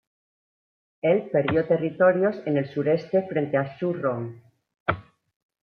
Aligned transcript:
Él 1.03 1.29
perdió 1.31 1.67
territorios 1.67 2.35
en 2.47 2.57
el 2.57 2.67
sureste 2.67 3.21
frente 3.29 3.55
a 3.57 3.77
Xu 3.77 3.93
Rong. 3.93 4.33